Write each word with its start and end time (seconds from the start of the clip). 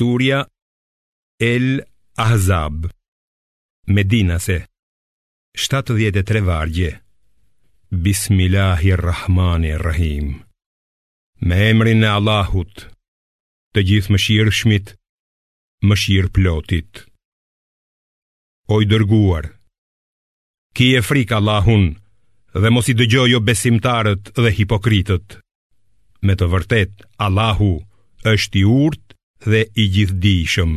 Surja 0.00 0.38
El 1.38 1.86
Ahzab 2.16 2.88
Medina 3.86 4.38
se 4.38 4.66
73 5.54 6.40
vargje 6.40 7.02
Bismillahirrahmanirrahim 7.92 10.28
Me 11.48 11.58
emrin 11.70 12.04
e 12.04 12.06
Allahut 12.16 12.86
Të 13.74 13.80
gjithë 13.90 14.10
më 14.14 14.18
shirë 14.26 14.52
shmit 14.60 14.86
Më 15.84 15.94
shirë 16.04 16.32
plotit 16.38 16.92
O 18.72 18.74
i 18.80 18.84
dërguar 18.94 19.44
Ki 20.76 20.86
e 20.96 21.00
frik 21.10 21.30
Allahun 21.42 21.84
Dhe 22.56 22.68
mos 22.72 22.86
i 22.88 22.94
dëgjojo 23.02 23.28
jo 23.34 23.38
besimtarët 23.52 24.22
dhe 24.40 24.56
hipokritët 24.62 25.26
Me 26.24 26.32
të 26.40 26.46
vërtet 26.56 26.92
Allahu 27.28 27.74
është 28.36 28.56
i 28.64 28.66
urt 28.80 29.04
dhe 29.44 29.64
i 29.74 29.84
gjithdijshëm. 29.94 30.72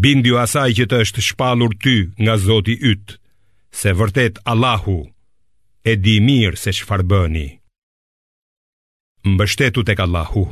Bindju 0.00 0.36
asaj 0.42 0.70
që 0.78 0.84
të 0.90 0.98
është 1.04 1.22
shpalur 1.28 1.72
ty 1.82 1.96
nga 2.22 2.34
Zoti 2.42 2.74
yt, 2.92 3.16
se 3.70 3.92
vërtet 3.96 4.40
Allahu 4.50 4.98
e 5.86 5.92
di 6.04 6.16
mirë 6.26 6.58
se 6.62 6.72
çfarë 6.76 7.06
bëni. 7.10 7.48
Mbështetu 9.32 9.82
tek 9.86 10.00
Allahu. 10.00 10.44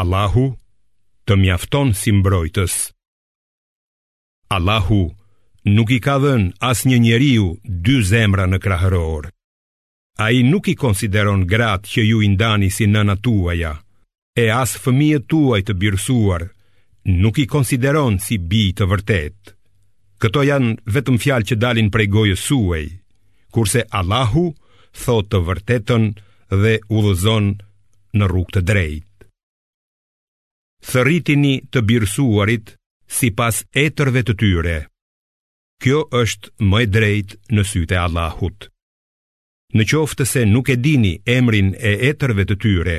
Allahu 0.00 0.46
të 1.26 1.32
mjafton 1.40 1.94
si 2.00 2.10
mbrojtës. 2.14 2.74
Allahu 4.56 5.00
nuk 5.74 5.88
i 5.90 5.98
ka 6.04 6.16
dhën 6.22 6.52
as 6.70 6.84
një 6.88 6.98
njeriu 7.06 7.46
dy 7.84 7.96
zemra 8.10 8.44
në 8.50 8.58
krahëror. 8.64 9.24
A 10.24 10.30
i 10.38 10.42
nuk 10.42 10.64
i 10.72 10.74
konsideron 10.84 11.46
gratë 11.50 11.86
që 11.92 12.00
ju 12.10 12.18
indani 12.28 12.68
si 12.74 12.86
në 12.90 13.02
natuaja 13.10 13.74
e 14.40 14.46
as 14.54 14.76
fëmijët 14.84 15.24
tuaj 15.32 15.62
të 15.66 15.74
birësuar 15.82 16.42
nuk 17.22 17.38
i 17.42 17.46
konsideron 17.54 18.18
si 18.22 18.36
bi 18.50 18.64
të 18.78 18.86
vërtet. 18.92 19.50
Këto 20.22 20.42
janë 20.46 20.76
vetëm 20.94 21.18
fjalë 21.22 21.48
që 21.48 21.56
dalin 21.64 21.88
prej 21.94 22.06
gojës 22.14 22.44
suaj, 22.50 22.84
kurse 23.54 23.82
Allahu 23.98 24.44
thot 25.04 25.28
të 25.32 25.40
vërtetën 25.48 26.04
dhe 26.62 26.74
u 26.96 26.98
në 28.18 28.24
rrug 28.30 28.48
të 28.54 28.60
drejt. 28.70 29.12
Thëritini 30.90 31.54
të 31.72 31.80
birësuarit 31.88 32.74
si 33.18 33.28
pas 33.40 33.56
etërve 33.86 34.20
të 34.24 34.34
tyre. 34.40 34.76
Kjo 35.82 35.98
është 36.22 36.46
mëj 36.70 36.84
drejt 36.96 37.30
në 37.54 37.62
syte 37.72 37.96
Allahut. 38.06 38.58
Në 39.76 39.82
qoftë 39.90 40.24
se 40.34 40.40
nuk 40.54 40.66
e 40.74 40.76
dini 40.86 41.14
emrin 41.38 41.68
e 41.88 41.92
etërve 42.10 42.44
të 42.48 42.56
tyre, 42.64 42.96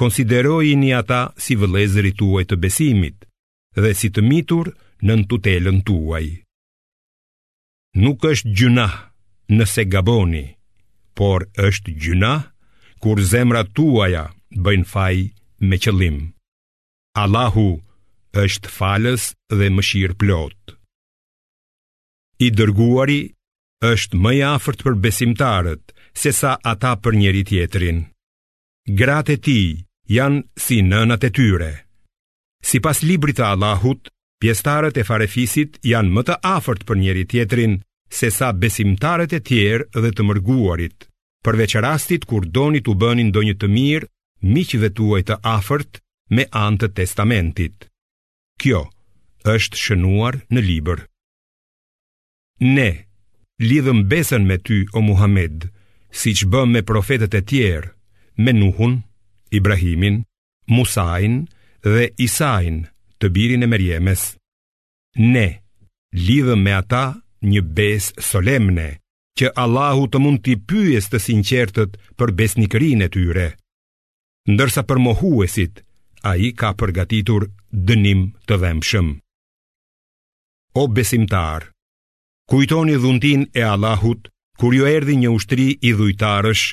konsiderojini 0.00 0.90
ata 1.00 1.20
si 1.44 1.54
vëlezëri 1.60 2.12
tuaj 2.18 2.44
të 2.50 2.56
besimit 2.64 3.26
dhe 3.82 3.92
si 3.98 4.08
të 4.14 4.24
mitur 4.30 4.72
në 5.06 5.14
tutelën 5.30 5.78
tuaj. 5.86 6.26
Nuk 8.02 8.24
është 8.32 8.52
gjuna 8.58 8.86
nëse 9.58 9.82
gaboni, 9.92 10.44
por 11.18 11.44
është 11.68 11.94
gjuna 12.02 12.32
kur 13.02 13.20
zemra 13.32 13.62
tuaja 13.76 14.24
bëjnë 14.64 14.88
faj 14.92 15.14
me 15.68 15.76
qëllim. 15.84 16.16
Allahu 17.22 17.68
është 18.44 18.72
falës 18.78 19.30
dhe 19.58 19.68
mëshirë 19.76 20.16
plot. 20.20 20.74
I 22.42 22.48
dërguari 22.58 23.20
është 23.92 24.18
më 24.24 24.32
i 24.38 24.40
afërt 24.54 24.82
për 24.86 24.98
besimtarët 25.04 25.94
se 26.20 26.32
sa 26.40 26.56
ata 26.72 26.96
për 27.02 27.12
njëri 27.20 27.44
tjetrin 27.48 28.02
gratë 28.92 29.32
e 29.32 29.36
ti 29.40 29.58
janë 30.12 30.42
si 30.60 30.82
nënat 30.84 31.24
e 31.24 31.30
tyre. 31.32 31.70
Si 32.64 32.80
pas 32.84 33.00
librit 33.04 33.36
të 33.38 33.46
Allahut, 33.54 34.08
pjestarët 34.40 34.96
e 35.00 35.04
farefisit 35.08 35.78
janë 35.84 36.12
më 36.12 36.22
të 36.28 36.36
afert 36.44 36.84
për 36.88 37.00
njeri 37.00 37.24
tjetrin, 37.28 37.78
se 38.12 38.28
sa 38.30 38.50
besimtarët 38.52 39.32
e 39.32 39.40
tjerë 39.48 39.88
dhe 40.02 40.10
të 40.12 40.24
mërguarit, 40.28 41.08
përveç 41.44 41.76
rastit 41.84 42.24
kur 42.28 42.44
doni 42.44 42.80
të 42.84 42.94
bënin 43.00 43.32
do 43.34 43.42
një 43.44 43.54
të 43.58 43.70
mirë, 43.72 44.08
miqëve 44.54 44.92
tuaj 44.96 45.22
të 45.28 45.38
afert 45.48 46.02
me 46.30 46.44
antë 46.52 46.92
testamentit. 46.96 47.88
Kjo 48.60 48.84
është 49.54 49.76
shënuar 49.80 50.42
në 50.52 50.60
liber. 50.62 51.00
Ne, 52.64 53.08
lidhëm 53.60 54.04
besën 54.08 54.44
me 54.46 54.56
ty, 54.62 54.84
o 54.96 55.02
Muhammed, 55.02 55.68
si 56.14 56.32
që 56.36 56.46
bëm 56.52 56.72
me 56.76 56.82
profetet 56.86 57.34
e 57.34 57.40
tjerë, 57.42 57.90
me 58.36 58.52
Nuhun, 58.52 59.02
Ibrahimin, 59.50 60.24
Musain 60.66 61.46
dhe 61.84 62.10
Isain, 62.18 62.86
të 63.20 63.28
birin 63.30 63.62
e 63.66 63.68
Merjemes. 63.68 64.36
Ne 65.18 65.60
lidhëm 66.16 66.62
me 66.64 66.72
ata 66.74 67.04
një 67.44 67.60
besë 67.76 68.22
solemne, 68.24 68.88
që 69.38 69.50
Allahu 69.64 70.06
të 70.10 70.18
mund 70.22 70.40
t'i 70.44 70.54
pyes 70.70 71.10
të 71.10 71.18
sinqertët 71.26 71.98
për 72.18 72.32
besnikërinë 72.38 73.06
e 73.06 73.12
tyre. 73.16 73.46
Ndërsa 74.50 74.82
për 74.88 74.98
mohuesit, 75.04 75.82
a 76.24 76.34
i 76.38 76.50
ka 76.58 76.72
përgatitur 76.80 77.46
dënim 77.72 78.32
të 78.48 78.54
dhemshëm. 78.62 79.08
O 80.80 80.86
besimtar, 80.96 81.68
kujtoni 82.50 82.96
dhuntin 83.02 83.46
e 83.54 83.62
Allahut, 83.62 84.26
kur 84.58 84.74
ju 84.74 84.82
jo 84.86 84.90
erdi 84.96 85.16
një 85.22 85.30
ushtri 85.34 85.66
i 85.88 85.90
dhujtarësh 85.98 86.64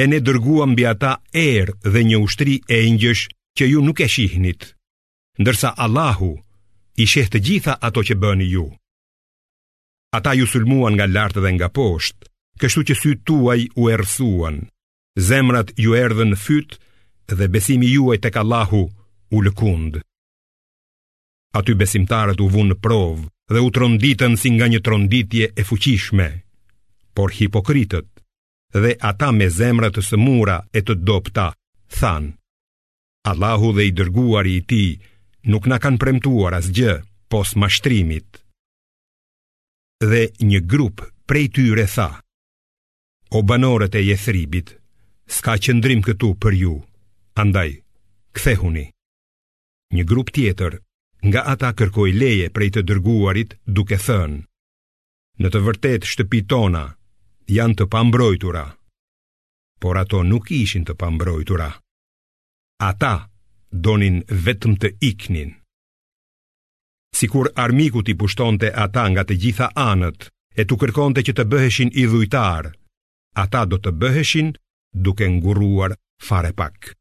e 0.00 0.06
ne 0.06 0.18
dërguam 0.26 0.76
bi 0.78 0.84
ata 0.92 1.12
erë 1.34 1.90
dhe 1.92 2.00
një 2.08 2.18
ushtri 2.24 2.54
e 2.74 2.84
ingjësh 2.90 3.24
që 3.58 3.66
ju 3.72 3.80
nuk 3.82 3.98
e 4.04 4.06
shihnit, 4.14 4.62
ndërsa 5.42 5.70
Allahu 5.84 6.30
i 7.02 7.04
sheh 7.12 7.26
të 7.32 7.38
gjitha 7.46 7.74
ato 7.88 8.04
që 8.06 8.14
bëni 8.22 8.46
ju. 8.54 8.66
Ata 10.16 10.34
ju 10.38 10.46
sulmuan 10.52 10.94
nga 10.94 11.06
lartë 11.14 11.40
dhe 11.42 11.50
nga 11.56 11.68
poshtë, 11.78 12.26
kështu 12.60 12.80
që 12.88 12.94
sy 13.00 13.10
tuaj 13.26 13.60
u 13.80 13.88
erësuan, 13.94 14.56
zemrat 15.28 15.74
ju 15.84 15.98
erëdhen 16.04 16.34
fytë 16.44 16.78
dhe 17.38 17.50
besimi 17.54 17.90
juaj 17.96 18.20
tek 18.24 18.38
Allahu 18.42 18.84
u 19.34 19.42
lëkund. 19.46 19.98
Aty 21.58 21.72
besimtarët 21.80 22.38
u 22.44 22.46
vunë 22.54 22.78
provë 22.86 23.26
dhe 23.52 23.64
u 23.66 23.70
tronditën 23.74 24.38
si 24.38 24.54
nga 24.54 24.70
një 24.70 24.80
tronditje 24.86 25.50
e 25.60 25.62
fuqishme, 25.68 26.28
por 27.18 27.34
hipokritët 27.38 28.08
dhe 28.72 28.94
ata 29.10 29.30
me 29.32 29.48
zemrat 29.48 29.96
të 29.96 30.02
sëmura 30.10 30.56
e 30.76 30.80
të 30.84 30.94
dopta, 31.08 31.48
thanë, 31.98 32.34
Allahu 33.28 33.72
dhe 33.76 33.84
i 33.88 33.92
dërguari 33.98 34.52
i 34.60 34.64
ti 34.70 34.82
nuk 35.52 35.66
na 35.68 35.78
kanë 35.82 36.00
premtuar 36.00 36.56
asgjë 36.58 36.98
pos 37.32 37.54
mashtrimit. 37.60 38.40
Dhe 40.00 40.22
një 40.48 40.60
grup 40.70 41.02
prej 41.28 41.48
tyre 41.54 41.86
tha, 41.94 42.08
O 43.30 43.42
banorët 43.44 43.92
e 44.00 44.00
jethribit, 44.08 44.70
s'ka 45.28 45.58
qëndrim 45.60 46.00
këtu 46.06 46.30
për 46.40 46.54
ju, 46.62 46.74
andaj, 47.36 47.74
kthehuni. 48.32 48.86
Një 49.92 50.04
grup 50.08 50.32
tjetër, 50.32 50.78
nga 51.28 51.42
ata 51.52 51.74
kërkoj 51.76 52.08
leje 52.20 52.46
prej 52.56 52.70
të 52.72 52.80
dërguarit 52.88 53.50
duke 53.68 54.00
thënë, 54.06 54.40
Në 55.40 55.46
të 55.50 55.58
vërtet 55.66 56.08
shtëpi 56.08 56.40
tona, 56.50 56.86
janë 57.56 57.74
të 57.80 57.84
pambrojtura 57.92 58.62
Por 59.80 59.96
ato 59.96 60.18
nuk 60.28 60.50
ishin 60.56 60.82
të 60.84 60.94
pambrojtura 61.00 61.68
Ata 62.86 63.12
donin 63.86 64.18
vetëm 64.44 64.74
të 64.82 64.90
iknin 65.08 65.54
Sikur 67.20 67.48
armiku 67.64 68.02
ti 68.04 68.14
pushtonte 68.20 68.68
ata 68.84 69.06
nga 69.10 69.24
të 69.24 69.38
gjitha 69.42 69.70
anët 69.86 70.28
E 70.60 70.66
tu 70.68 70.76
kërkonte 70.80 71.22
që 71.24 71.32
të 71.38 71.46
bëheshin 71.54 71.94
i 71.94 72.04
dhujtar 72.10 72.68
Ata 73.44 73.64
do 73.70 73.80
të 73.80 73.94
bëheshin 74.02 74.52
duke 75.06 75.24
nguruar 75.32 75.96
fare 76.28 76.52
pak 76.60 76.92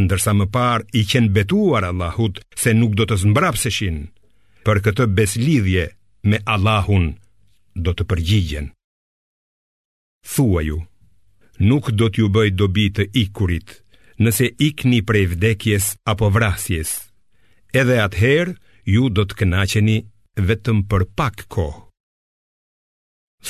Ndërsa 0.00 0.32
më 0.38 0.46
par 0.56 0.80
i 1.00 1.04
qenë 1.10 1.32
betuar 1.36 1.84
Allahut 1.90 2.40
Se 2.62 2.72
nuk 2.80 2.96
do 2.96 3.04
të 3.08 3.20
zmbrapseshin 3.24 4.00
Për 4.64 4.82
këtë 4.88 5.10
beslidhje 5.20 5.84
me 6.30 6.40
Allahun 6.56 7.06
do 7.86 7.92
të 7.94 8.04
përgjigjen 8.10 8.72
Thuaju, 10.26 10.78
nuk 11.58 11.90
do 11.98 12.08
t'ju 12.10 12.26
bëj 12.34 12.50
dobi 12.58 12.84
të 12.96 13.04
ikurit, 13.24 13.74
nëse 14.24 14.48
ikni 14.66 15.00
prej 15.06 15.26
vdekjes 15.34 15.86
apo 16.10 16.30
vrasjes. 16.34 16.90
Edhe 17.78 17.98
atëherë 18.06 18.54
ju 18.92 19.02
do 19.14 19.22
të 19.28 19.34
kënaqeni 19.38 19.98
vetëm 20.48 20.78
për 20.90 21.02
pak 21.18 21.46
kohë. 21.52 21.82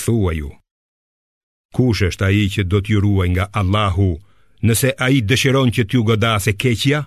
Thuaju, 0.03 0.51
kush 1.75 2.03
është 2.09 2.25
ai 2.29 2.45
që 2.53 2.63
do 2.71 2.81
t'ju 2.85 3.01
ruaj 3.05 3.29
nga 3.35 3.45
Allahu, 3.61 4.11
nëse 4.67 4.91
ai 5.07 5.23
dëshiron 5.29 5.73
që 5.75 5.83
t'ju 5.89 6.01
godasë 6.09 6.53
keqja? 6.63 7.01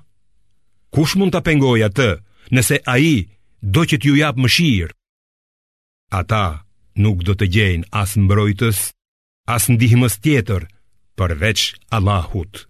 Kush 0.94 1.14
mund 1.18 1.32
ta 1.34 1.42
pengoj 1.46 1.80
atë, 1.88 2.10
nëse 2.56 2.82
ai 2.96 3.28
do 3.74 3.86
që 3.90 4.02
t'ju 4.02 4.14
jap 4.20 4.36
mëshirë? 4.42 4.94
Ata 6.20 6.46
nuk 7.04 7.18
do 7.28 7.34
të 7.38 7.46
gjejnë 7.54 7.88
as 8.02 8.18
mbrojtës 8.20 8.78
as 9.50 9.66
ndihmës 9.70 10.20
tjetër 10.22 10.68
përveç 11.18 11.76
Allahut. 11.90 12.68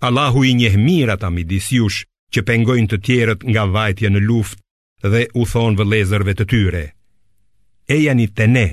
Allahu 0.00 0.44
i 0.48 0.54
njeh 0.56 0.76
mirë 0.80 1.12
ata 1.18 1.28
midis 1.30 1.68
jush 1.76 2.04
që 2.32 2.40
pengojnë 2.48 2.88
të 2.88 2.98
tjerët 3.04 3.40
nga 3.50 3.64
vajtja 3.68 4.08
në 4.12 4.20
luftë 4.28 5.08
dhe 5.12 5.26
u 5.36 5.44
thon 5.50 5.76
vëllezërve 5.76 6.32
të 6.38 6.44
tyre: 6.50 6.84
E 7.92 7.96
janë 8.04 8.26
të 8.36 8.46
ne. 8.54 8.68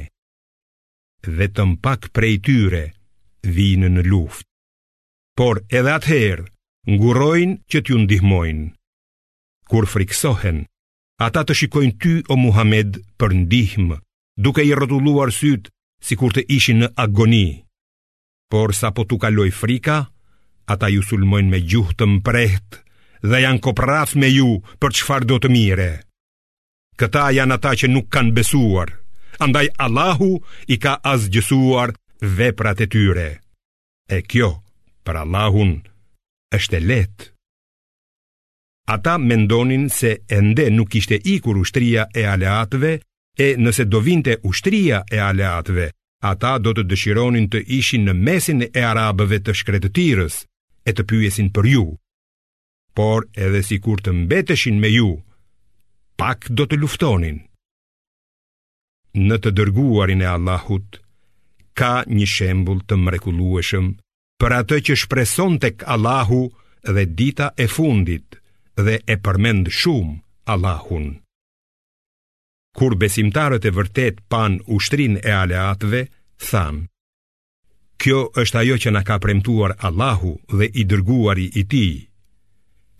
Vetëm 1.37 1.75
pak 1.83 2.11
prej 2.15 2.35
tyre 2.45 2.85
vinë 3.43 3.89
në 3.97 4.03
luftë. 4.07 4.45
Por 5.37 5.59
edhe 5.67 5.91
atëherë 5.99 6.47
ngurojnë 6.95 7.55
që 7.71 7.77
t'ju 7.83 7.97
ndihmojnë. 8.05 8.65
Kur 9.69 9.85
friksohen, 9.85 10.63
ata 11.27 11.41
të 11.43 11.53
shikojnë 11.59 11.97
ty 12.01 12.13
o 12.31 12.35
Muhammed 12.39 13.01
për 13.19 13.31
ndihmë, 13.43 13.99
duke 14.39 14.63
i 14.63 14.71
rrotulluar 14.71 15.33
sytë 15.35 15.75
si 16.01 16.15
kur 16.19 16.33
të 16.35 16.43
ishin 16.53 16.83
në 16.85 16.89
agoni. 16.99 17.63
Por 18.51 18.73
sa 18.75 18.91
po 18.93 19.03
tuk 19.03 19.25
frika, 19.51 20.07
ata 20.67 20.87
ju 20.87 21.01
sulmojnë 21.01 21.49
me 21.49 21.59
gjuhë 21.59 21.95
të 21.95 22.05
mprehtë 22.17 22.77
dhe 23.23 23.37
janë 23.41 23.59
kopraf 23.59 24.15
me 24.15 24.27
ju 24.27 24.61
për 24.79 24.91
qëfar 24.95 25.23
do 25.25 25.37
të 25.39 25.49
mire. 25.49 26.01
Këta 26.97 27.31
janë 27.31 27.53
ata 27.55 27.71
që 27.75 27.87
nuk 27.87 28.09
kanë 28.09 28.33
besuar, 28.33 28.89
andaj 29.39 29.67
Allahu 29.77 30.39
i 30.67 30.77
ka 30.77 30.97
azgjësuar 31.03 31.91
veprat 32.21 32.79
e 32.81 32.87
tyre. 32.87 33.29
E 34.09 34.21
kjo, 34.23 34.61
për 35.05 35.15
Allahun, 35.23 35.75
është 36.55 36.77
e 36.77 36.81
letë. 36.81 37.29
Ata 38.87 39.17
mendonin 39.19 39.89
se 39.91 40.23
ende 40.31 40.69
nuk 40.71 40.95
ishte 40.95 41.19
ikur 41.33 41.57
ushtria 41.59 42.07
e 42.17 42.23
aleatëve, 42.25 42.97
E 43.45 43.53
nëse 43.61 43.83
do 43.85 43.99
vinte 44.01 44.33
ushtria 44.49 45.03
e 45.15 45.19
aleatëve, 45.29 45.85
ata 46.31 46.51
do 46.57 46.71
të 46.73 46.83
dëshironin 46.91 47.45
të 47.53 47.59
ishin 47.79 48.07
në 48.09 48.13
mesin 48.27 48.63
e 48.65 48.81
arabëve 48.91 49.37
të 49.45 49.53
shkretëtirës 49.59 50.35
e 50.89 50.95
të 50.97 51.05
pyjesin 51.09 51.51
për 51.53 51.65
ju. 51.73 51.83
Por 52.97 53.27
edhe 53.45 53.61
si 53.67 53.77
kur 53.85 54.01
të 54.01 54.15
mbeteshin 54.23 54.79
me 54.81 54.89
ju, 54.89 55.11
pak 56.17 56.49
do 56.57 56.65
të 56.65 56.79
luftonin. 56.81 57.37
Në 59.27 59.35
të 59.43 59.53
dërguarin 59.59 60.25
e 60.25 60.29
Allahut, 60.33 60.89
ka 61.77 61.93
një 62.09 62.27
shembul 62.33 62.81
të 62.89 62.97
mrekulueshëm 63.05 63.91
për 64.41 64.57
atë 64.63 64.81
që 64.89 64.97
shpreson 65.03 65.61
tek 65.61 65.85
Allahu 65.93 66.41
dhe 66.95 67.05
dita 67.21 67.53
e 67.65 67.69
fundit 67.77 68.41
dhe 68.81 68.97
e 69.05 69.15
përmend 69.25 69.69
shumë 69.81 70.13
Allahun. 70.53 71.07
Kur 72.77 72.93
besimtarët 73.01 73.65
e 73.65 73.71
vërtet 73.73 74.19
pan 74.29 74.59
ushtrin 74.75 75.15
e 75.23 75.31
aleatëve, 75.41 76.01
thanë 76.45 76.83
Kjo 77.97 78.19
është 78.41 78.59
ajo 78.61 78.75
që 78.83 78.91
na 78.93 79.01
ka 79.07 79.15
premtuar 79.23 79.73
Allahu 79.89 80.35
dhe 80.59 80.67
i 80.81 80.85
dërguari 80.91 81.47
i 81.61 81.63
ti 81.71 81.85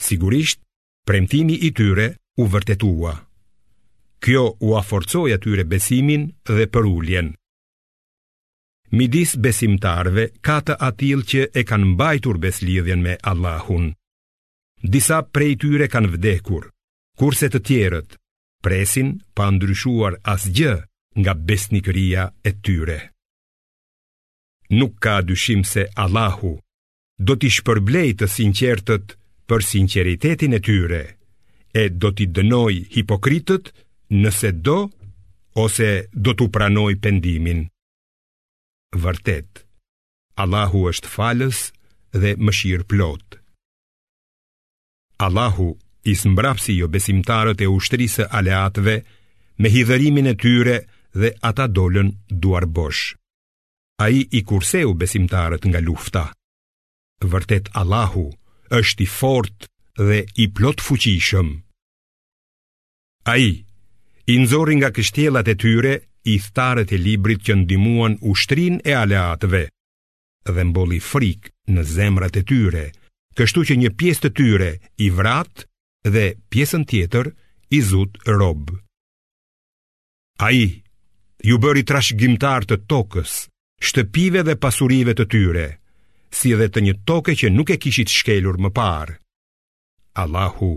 Sigurisht, 0.07 0.59
premtimi 1.07 1.59
i 1.67 1.71
tyre 1.79 2.07
u 2.41 2.47
vërtetua 2.55 3.11
Kjo 4.25 4.45
u 4.65 4.73
aforcoj 4.81 5.35
atyre 5.37 5.67
besimin 5.75 6.25
dhe 6.49 6.65
përulljen 6.73 7.29
Midis 8.97 9.35
besimtarve 9.45 10.27
ka 10.47 10.57
të 10.65 10.77
atil 10.89 11.21
që 11.31 11.45
e 11.59 11.61
kanë 11.69 11.91
mbajtur 11.93 12.37
beslidhjen 12.47 13.03
me 13.05 13.17
Allahun 13.31 13.91
Disa 14.95 15.21
prej 15.33 15.53
tyre 15.63 15.85
kanë 15.93 16.15
vdekur 16.17 16.71
Kurse 17.21 17.49
të 17.53 17.61
tjerët 17.69 18.17
presin 18.65 19.09
pa 19.35 19.45
ndryshuar 19.55 20.13
asgjë 20.33 20.73
nga 21.19 21.33
besnikëria 21.47 22.23
e 22.49 22.53
tyre. 22.65 22.99
Nuk 24.77 24.93
ka 25.03 25.15
dyshim 25.27 25.61
se 25.73 25.83
Allahu 26.03 26.53
do 27.27 27.33
t'i 27.39 27.49
shpërblej 27.55 28.09
të 28.19 28.25
sinqertët 28.35 29.07
për 29.49 29.61
sinqeritetin 29.71 30.57
e 30.57 30.63
tyre 30.67 31.03
e 31.71 31.83
do 32.01 32.09
t'i 32.15 32.25
dënoj 32.37 32.75
hipokritët 32.95 33.63
nëse 34.23 34.49
do 34.65 34.79
ose 35.63 35.89
do 36.23 36.31
t'u 36.37 36.47
pranoj 36.55 36.93
pendimin. 37.03 37.59
Vërtet, 39.03 39.49
Allahu 40.43 40.83
është 40.91 41.09
falës 41.15 41.59
dhe 42.21 42.31
mëshirë 42.45 42.85
plotë. 42.91 43.35
Allahu 45.25 45.69
is 46.09 46.23
mbrapsi 46.23 46.73
jo 46.81 46.87
besimtarët 46.87 47.59
e 47.61 47.67
ushtrisë 47.77 48.27
aleatëve 48.39 48.95
me 49.61 49.71
hidhërimin 49.75 50.29
e 50.33 50.35
tyre 50.43 50.77
dhe 51.19 51.29
ata 51.49 51.65
dolën 51.77 52.09
duar 52.43 52.65
bosh. 52.77 53.15
A 54.03 54.05
i 54.19 54.27
i 54.37 54.41
kurseu 54.49 54.91
besimtarët 55.01 55.63
nga 55.69 55.79
lufta. 55.87 56.25
Vërtet 57.31 57.65
Allahu 57.81 58.27
është 58.79 59.03
i 59.05 59.07
fort 59.19 59.67
dhe 60.09 60.19
i 60.43 60.45
plot 60.55 60.81
fuqishëm. 60.87 61.49
A 63.31 63.33
i, 63.49 63.51
i 64.31 64.33
nëzori 64.41 64.75
nga 64.77 64.93
kështjelat 64.95 65.47
e 65.53 65.55
tyre, 65.63 65.93
i 66.33 66.35
thtarët 66.45 66.89
e 66.91 66.97
librit 67.07 67.41
që 67.47 67.53
ndimuan 67.61 68.17
ushtrin 68.31 68.75
e 68.89 68.93
aleatëve, 69.03 69.63
dhe 70.55 70.63
mboli 70.69 70.99
frik 71.11 71.49
në 71.73 71.81
zemrat 71.95 72.35
e 72.41 72.43
tyre, 72.49 72.85
kështu 73.37 73.59
që 73.69 73.75
një 73.81 73.89
pjesë 73.99 74.21
të 74.25 74.29
tyre 74.39 74.69
i 75.05 75.07
vratë 75.17 75.63
dhe 76.15 76.27
pjesën 76.51 76.83
tjetër 76.89 77.25
i 77.77 77.79
zut 77.89 78.13
rob. 78.39 78.63
A 80.39 80.47
i, 80.63 80.83
ju 81.49 81.55
bëri 81.61 81.83
trash 81.87 82.11
gjimtar 82.19 82.61
të 82.67 82.75
tokës, 82.89 83.31
shtëpive 83.87 84.41
dhe 84.47 84.55
pasurive 84.63 85.13
të 85.17 85.25
tyre, 85.31 85.67
si 86.37 86.53
edhe 86.53 86.67
të 86.71 86.79
një 86.85 86.93
toke 87.07 87.31
që 87.39 87.47
nuk 87.55 87.69
e 87.75 87.79
kishit 87.83 88.09
shkelur 88.13 88.57
më 88.61 88.69
parë. 88.77 89.15
Allahu 90.23 90.71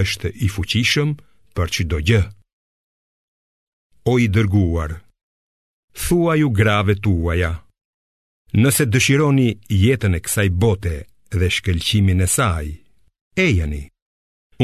është 0.00 0.30
i 0.46 0.48
fuqishëm 0.54 1.10
për 1.56 1.66
që 1.74 1.82
do 1.90 1.98
gjë. 2.10 2.22
O 4.10 4.18
i 4.24 4.28
dërguar, 4.34 4.92
thua 6.04 6.34
ju 6.40 6.48
grave 6.58 6.94
tuaja, 7.04 7.52
nëse 8.62 8.86
dëshironi 8.88 9.48
jetën 9.82 10.14
e 10.14 10.20
kësaj 10.24 10.48
bote 10.62 10.94
dhe 11.38 11.48
shkelqimin 11.58 12.22
e 12.22 12.28
saj, 12.36 12.66
e 13.36 13.46
janë 13.58 13.82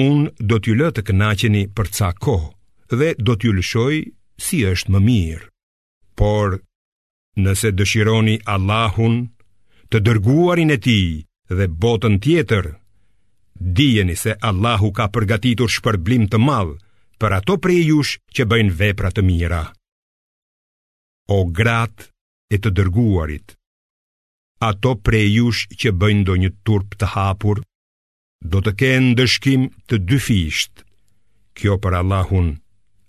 Unë 0.00 0.30
do 0.50 0.56
t'ju 0.58 0.72
lë 0.78 0.86
të 0.94 1.02
kënaqeni 1.08 1.60
për 1.78 1.88
ca 1.96 2.08
kohë 2.26 2.96
dhe 3.00 3.08
do 3.26 3.34
t'ju 3.38 3.52
lëshoj 3.58 3.96
si 4.46 4.60
është 4.70 4.92
më 4.94 5.00
mirë. 5.08 5.44
Por 6.18 6.56
nëse 7.44 7.70
dëshironi 7.78 8.34
Allahun, 8.54 9.16
të 9.90 10.00
dërguarin 10.06 10.74
e 10.74 10.78
Tij 10.86 11.10
dhe 11.58 11.66
botën 11.82 12.18
tjetër, 12.24 12.66
dijeni 13.76 14.16
se 14.22 14.34
Allahu 14.50 14.90
ka 14.96 15.06
përgatitur 15.14 15.70
shpërblim 15.76 16.26
të 16.30 16.40
madh 16.48 16.74
për 17.20 17.36
ato 17.38 17.54
prej 17.62 17.82
jush 17.90 18.12
që 18.34 18.46
bëjnë 18.50 18.74
vepra 18.80 19.10
të 19.14 19.22
mira. 19.30 19.62
O 21.30 21.46
grat 21.58 22.10
e 22.50 22.56
të 22.62 22.74
dërguarit, 22.78 23.54
ato 24.70 24.94
prej 25.06 25.26
jush 25.38 25.62
që 25.80 25.94
bëjnë 26.00 26.26
do 26.28 26.34
një 26.42 26.50
turp 26.66 26.98
të 26.98 27.14
hapur, 27.14 27.62
do 28.52 28.60
të 28.60 28.72
kenë 28.80 29.14
dëshkim 29.18 29.64
të 29.88 29.96
dy 30.08 30.18
fisht. 30.20 30.84
Kjo 31.56 31.78
për 31.80 31.96
Allahun 32.02 32.50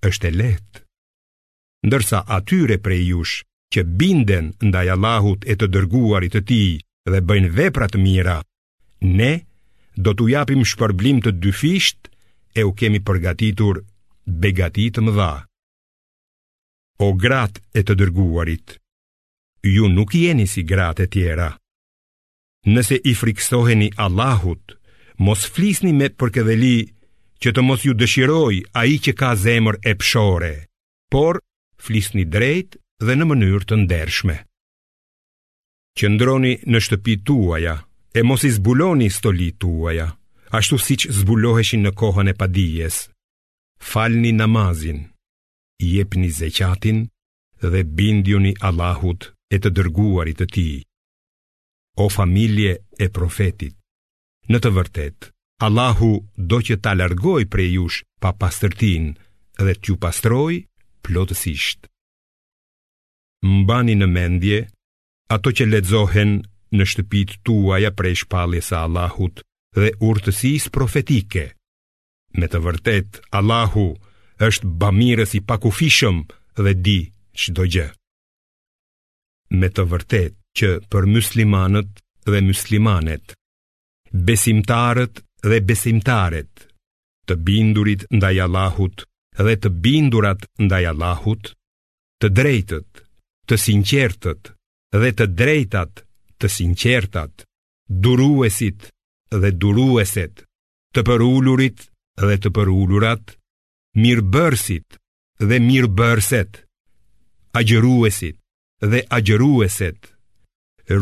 është 0.08 0.30
e 0.30 0.32
lehtë. 0.39 0.80
Ndërsa 1.86 2.20
atyre 2.38 2.77
prej 2.86 3.01
jush 3.12 3.36
që 3.74 3.84
binden 4.00 4.46
ndaj 4.70 4.88
Allahut 4.96 5.44
e 5.51 5.58
të 5.60 5.68
dërguarit 5.74 6.34
të 6.38 6.42
tij 6.50 6.70
dhe 7.12 7.20
bëjnë 7.30 7.51
vepra 7.58 7.88
të 7.92 8.00
mira, 8.06 8.38
ne 9.18 9.34
do 10.06 10.13
t'u 10.15 10.30
japim 10.32 10.62
shpërblim 10.72 11.20
të 11.25 11.36
dy 11.44 11.51
fisht 11.62 12.08
e 12.60 12.63
u 12.65 12.72
kemi 12.80 13.01
përgatitur 13.06 13.82
begati 14.42 14.88
të 14.96 15.04
mëdha. 15.06 15.32
O 17.06 17.10
gratë 17.24 17.60
e 17.80 17.84
të 17.84 17.94
dërguarit, 18.01 18.77
ju 19.68 19.89
nuk 19.92 20.15
jeni 20.15 20.48
si 20.48 20.63
gratë 20.63 21.06
e 21.06 21.12
tjera. 21.13 21.50
Nëse 22.72 22.98
i 23.04 23.13
friksoheni 23.13 23.92
Allahut, 24.06 24.77
mos 25.18 25.46
flisni 25.50 25.94
me 25.96 26.10
përkëdheli 26.20 26.76
që 27.44 27.52
të 27.56 27.62
mos 27.64 27.84
ju 27.86 27.94
dëshiroj 28.00 28.56
a 28.80 28.86
i 28.86 28.96
që 29.04 29.12
ka 29.20 29.30
zemër 29.40 29.78
e 29.90 29.94
pëshore, 30.00 30.54
por 31.12 31.40
flisni 31.86 32.26
drejt 32.26 32.76
dhe 33.06 33.16
në 33.16 33.26
mënyrë 33.30 33.68
të 33.70 33.76
ndershme. 33.84 34.36
Që 35.98 36.06
ndroni 36.16 36.54
në 36.72 36.80
shtëpi 36.84 37.14
tuaja, 37.28 37.76
e 38.18 38.24
mos 38.24 38.44
i 38.48 38.52
zbuloni 38.58 39.10
stoli 39.12 39.50
tuaja, 39.62 40.08
ashtu 40.58 40.78
si 40.86 40.96
që 41.02 41.08
zbuloheshin 41.20 41.86
në 41.86 41.92
kohën 42.00 42.32
e 42.32 42.36
padijes, 42.40 42.98
falni 43.80 44.32
namazin, 44.36 45.04
jepni 45.80 46.30
zeqatin 46.40 47.06
dhe 47.62 47.82
bindjuni 47.96 48.54
Allahut 48.68 49.32
e 49.52 49.58
të 49.60 49.70
dërguarit 49.78 50.38
të 50.42 50.48
ti. 50.54 50.70
O 52.04 52.10
familje 52.12 52.74
e 53.04 53.08
profetit, 53.16 53.74
Në 54.54 54.60
të 54.62 54.70
vërtet, 54.78 55.20
Allahu 55.66 56.10
do 56.50 56.60
që 56.66 56.75
ta 56.86 56.92
largoj 56.98 57.42
prej 57.54 57.70
jush 57.78 58.02
pa 58.22 58.30
pastërtin 58.42 59.06
dhe 59.64 59.74
t'ju 59.82 59.96
pastroj 60.04 60.54
plotësisht. 61.06 61.88
Mbani 63.56 63.96
në 63.98 64.08
mendje 64.12 64.60
ato 65.36 65.54
që 65.58 65.66
ledzohen 65.70 66.36
në 66.78 66.86
shtëpit 66.92 67.34
tuaja 67.46 67.90
prej 67.98 68.14
shpalje 68.22 68.62
sa 68.70 68.84
Allahut 68.86 69.42
dhe 69.75 69.90
urtësis 70.10 70.70
profetike. 70.78 71.46
Me 72.40 72.50
të 72.52 72.62
vërtet, 72.68 73.10
Allahu 73.40 73.88
është 74.50 74.70
bamirës 74.84 75.34
i 75.40 75.42
pakufishëm 75.52 76.20
dhe 76.62 76.75
di 76.86 77.00
që 77.40 77.56
do 77.58 77.66
gjë. 77.74 77.88
Me 79.60 79.70
të 79.74 79.88
vërtet 79.94 80.38
që 80.60 80.70
për 80.92 81.10
muslimanët 81.16 81.90
dhe 82.30 82.44
muslimanet 82.52 83.36
besimtarët 84.24 85.20
dhe 85.50 85.58
besimtarët, 85.70 86.52
të 87.28 87.34
bindurit 87.48 88.06
ndaj 88.16 88.36
Allahut 88.46 89.04
dhe 89.38 89.56
të 89.64 89.70
bindurat 89.86 90.46
ndaj 90.64 90.84
Allahut, 90.92 91.52
të 92.24 92.30
drejtët, 92.40 92.90
të 93.48 93.56
sinqertët 93.66 94.52
dhe 95.02 95.12
të 95.20 95.26
drejtat, 95.40 96.02
të 96.40 96.48
sinqertat, 96.58 97.44
duruesit 98.04 98.88
dhe 99.42 99.50
durueset, 99.62 100.34
të 100.94 101.00
përullurit 101.08 101.86
dhe 102.26 102.36
të 102.44 102.50
përullurat, 102.58 103.36
mirëbërsit 104.02 104.98
dhe 105.50 105.58
mirëbërset, 105.68 106.62
agjeruesit 107.60 108.38
dhe 108.92 109.02
agjerueset, 109.18 110.00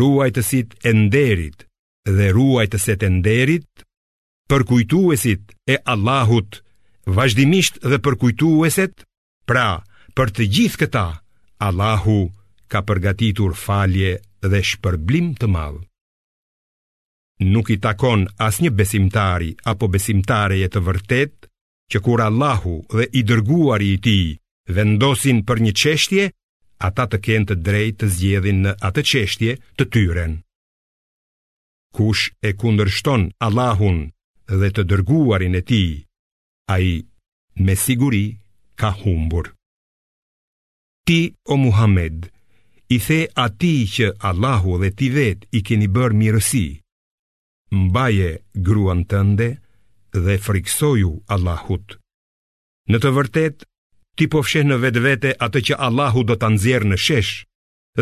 ruajtësit 0.01 0.73
e 0.87 0.91
nderit, 0.97 1.67
dhe 2.09 2.27
ruajtëse 2.35 2.95
të 2.99 3.09
nderit, 3.19 3.83
përkujtuesit 4.51 5.53
e 5.73 5.77
Allahut, 5.93 6.59
vazhdimisht 7.05 7.79
dhe 7.83 7.97
përkujtueset, 8.03 9.05
pra 9.47 9.83
për 10.17 10.29
të 10.35 10.47
gjithë 10.55 10.79
këta, 10.83 11.05
Allahu 11.67 12.19
ka 12.67 12.81
përgatitur 12.87 13.55
falje 13.55 14.17
dhe 14.43 14.61
shpërblim 14.69 15.33
të 15.39 15.47
madhë. 15.47 15.81
Nuk 17.43 17.69
i 17.73 17.77
takon 17.83 18.27
as 18.39 18.59
një 18.61 18.69
besimtari 18.71 19.55
apo 19.71 19.87
besimtareje 19.89 20.67
të 20.73 20.79
vërtet, 20.85 21.35
që 21.91 21.99
kur 22.05 22.21
Allahu 22.25 22.75
dhe 22.97 23.07
i 23.19 23.23
dërguari 23.29 23.89
i 23.95 23.99
ti 24.05 24.17
vendosin 24.69 25.43
për 25.47 25.57
një 25.65 25.73
qeshtje, 25.81 26.27
ata 26.87 27.07
të 27.09 27.17
kënë 27.25 27.47
të 27.49 27.57
drejt 27.65 27.99
të 28.03 28.11
zjedhin 28.17 28.61
në 28.67 28.75
atë 28.87 29.01
qeshtje 29.11 29.57
të 29.77 29.83
tyren. 29.93 30.37
Kush 31.97 32.23
e 32.41 32.51
kundërshton 32.59 33.23
Allahun 33.45 33.97
dhe 34.59 34.69
të 34.75 34.83
dërguarin 34.91 35.55
e 35.59 35.61
ti, 35.69 35.83
a 36.73 36.75
i 36.81 36.93
me 37.65 37.75
siguri 37.83 38.25
ka 38.79 38.89
humbur. 39.01 39.45
Ti, 41.05 41.19
o 41.53 41.53
Muhammed, 41.65 42.17
i 42.95 42.97
the 43.07 43.21
ati 43.45 43.75
që 43.93 44.07
Allahu 44.29 44.71
dhe 44.81 44.89
ti 44.97 45.07
vet 45.17 45.39
i 45.51 45.59
keni 45.67 45.87
bërë 45.95 46.17
mirësi, 46.21 46.65
mbaje 47.83 48.29
gruan 48.65 49.05
tënde 49.11 49.49
dhe 50.25 50.35
friksoju 50.45 51.11
Allahut. 51.35 51.97
Në 52.89 52.97
të 52.99 53.09
vërtet, 53.15 53.67
ti 54.17 54.25
po 54.31 54.41
fsheh 54.43 54.65
në 54.65 54.77
vetë 54.83 55.03
vete 55.07 55.31
atë 55.45 55.59
që 55.67 55.75
Allahu 55.87 56.25
do 56.27 56.35
të 56.37 56.49
nëzjerë 56.55 56.89
në 56.89 56.97
shesh, 57.05 57.35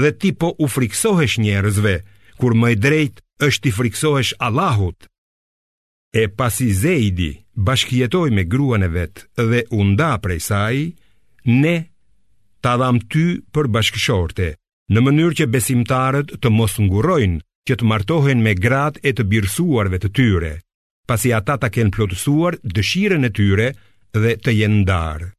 dhe 0.01 0.11
ti 0.19 0.31
po 0.41 0.53
u 0.63 0.67
friksohesh 0.75 1.37
njerëzve, 1.43 1.93
kur 2.41 2.55
më 2.57 2.67
i 2.73 2.75
drejt 2.81 3.15
është 3.47 3.67
i 3.69 3.73
friksohesh 3.75 4.33
Allahut. 4.47 5.07
E 6.13 6.25
pasi 6.39 6.67
Zeidi 6.83 7.31
bashkjetoj 7.67 8.27
me 8.35 8.43
gruan 8.51 8.83
e 8.85 8.89
vetë 8.95 9.45
dhe 9.51 9.61
unda 9.81 10.11
prej 10.23 10.39
saj, 10.49 10.81
ne 11.61 11.75
ta 12.63 12.73
dham 12.81 12.99
ty 13.11 13.25
për 13.53 13.69
bashkëshorte, 13.75 14.49
në 14.93 14.99
mënyrë 15.05 15.37
që 15.39 15.47
besimtarët 15.55 16.35
të 16.43 16.51
mos 16.57 16.75
ngurojnë 16.83 17.39
që 17.67 17.77
të 17.79 17.87
martohen 17.91 18.43
me 18.45 18.53
gratë 18.65 19.01
e 19.07 19.15
të 19.17 19.25
birësuarve 19.31 19.99
të 20.03 20.11
tyre, 20.17 20.53
pasi 21.09 21.33
ata 21.39 21.55
ta 21.61 21.71
kenë 21.73 21.93
plotësuar 21.95 22.59
dëshiren 22.75 23.25
e 23.25 23.31
tyre 23.39 23.67
dhe 24.21 24.35
të 24.43 24.57
jenë 24.59 24.83
darë. 24.91 25.31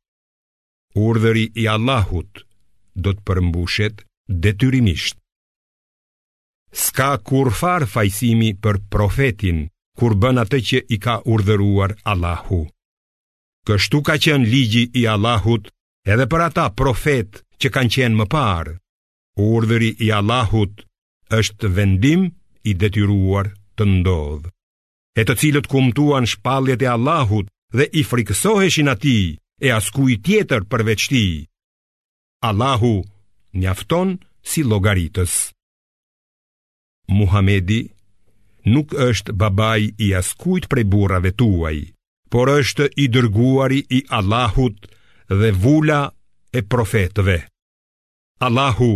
Urdhëri 1.04 1.46
i 1.62 1.68
Allahut 1.76 2.44
do 3.04 3.12
të 3.14 3.22
përmbushet 3.28 4.06
detyrimisht. 4.44 5.21
Ska 6.72 7.18
kur 7.22 7.50
farë 7.60 7.86
fajsimi 7.92 8.52
për 8.64 8.78
profetin, 8.94 9.58
kur 10.00 10.14
bën 10.22 10.40
atë 10.40 10.60
që 10.68 10.78
i 10.88 10.98
ka 11.04 11.18
urdhëruar 11.34 11.92
Allahu. 12.12 12.62
Kështu 13.68 14.00
ka 14.06 14.16
qenë 14.16 14.48
ligji 14.48 14.86
i 15.00 15.04
Allahut 15.14 15.68
edhe 16.08 16.26
për 16.32 16.46
ata 16.48 16.64
profet 16.80 17.42
që 17.60 17.72
kanë 17.74 17.92
qenë 17.96 18.16
më 18.22 18.26
parë. 18.36 18.72
Urdhëri 19.42 19.90
i 20.00 20.08
Allahut 20.20 20.82
është 21.40 21.70
vendim 21.76 22.26
i 22.64 22.74
detyruar 22.80 23.52
të 23.76 23.86
ndodhë. 23.94 24.48
E 25.12 25.22
të 25.28 25.36
cilët 25.42 25.66
kumtuan 25.68 26.26
shpalljet 26.28 26.82
e 26.82 26.88
Allahut 26.96 27.48
dhe 27.76 27.84
i 27.92 28.02
frikësoheshin 28.10 28.88
ati 28.94 29.18
e 29.60 29.68
asku 29.76 30.08
i 30.16 30.18
tjetër 30.24 30.64
përveçti. 30.72 31.24
Allahu 32.48 32.94
njafton 33.60 34.16
si 34.50 34.64
logaritës. 34.72 35.52
Muhamedi 37.08 37.90
nuk 38.72 38.94
është 38.94 39.32
babai 39.34 39.90
i 39.98 40.12
askujt 40.14 40.68
prej 40.70 40.84
burrave 40.92 41.32
tuaj, 41.34 41.76
por 42.30 42.46
është 42.52 42.86
i 43.02 43.08
dërguari 43.14 43.80
i 43.90 44.00
Allahut 44.18 44.86
dhe 45.30 45.50
vula 45.64 46.02
e 46.52 46.60
profetëve. 46.70 47.38
Allahu 48.46 48.92